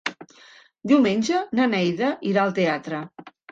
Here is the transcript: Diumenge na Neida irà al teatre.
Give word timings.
Diumenge 0.91 1.43
na 1.61 1.69
Neida 1.75 2.11
irà 2.33 2.49
al 2.49 2.57
teatre. 2.63 3.07